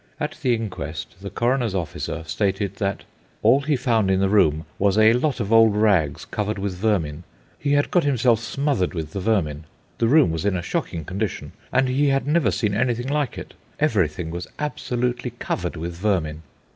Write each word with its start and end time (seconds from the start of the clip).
At 0.19 0.35
the 0.41 0.55
inquest 0.55 1.21
the 1.21 1.29
coroner's 1.29 1.75
officer 1.75 2.23
stated 2.25 2.77
that 2.77 3.03
"all 3.43 3.61
he 3.61 3.75
found 3.75 4.09
in 4.09 4.19
the 4.19 4.29
room 4.29 4.65
was 4.79 4.97
a 4.97 5.13
lot 5.13 5.39
of 5.39 5.53
old 5.53 5.75
rags 5.77 6.25
covered 6.25 6.57
with 6.57 6.73
vermin. 6.73 7.21
He 7.59 7.73
had 7.73 7.91
got 7.91 8.03
himself 8.03 8.39
smothered 8.39 8.95
with 8.95 9.11
the 9.11 9.19
vermin. 9.19 9.65
The 9.99 10.07
room 10.07 10.31
was 10.31 10.43
in 10.43 10.57
a 10.57 10.63
shocking 10.63 11.05
condition, 11.05 11.51
and 11.71 11.87
he 11.87 12.07
had 12.07 12.25
never 12.25 12.49
seen 12.49 12.73
anything 12.73 13.09
like 13.09 13.37
it. 13.37 13.53
Everything 13.79 14.31
was 14.31 14.47
absolutely 14.57 15.33
covered 15.37 15.75
with 15.75 15.95
vermin." 15.97 16.41